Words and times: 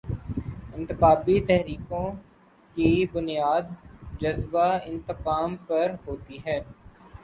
انقلابی 0.75 1.39
تحریکوں 1.41 2.05
کی 2.77 2.89
بنیاد 3.13 3.65
جذبۂ 4.19 4.67
انتقام 4.85 5.55
پر 5.67 5.91
ہوتی 6.07 6.37
ہے۔ 6.45 6.59